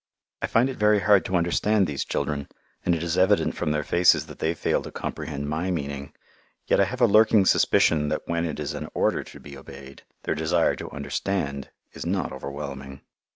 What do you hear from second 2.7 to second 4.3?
and it is evident from their faces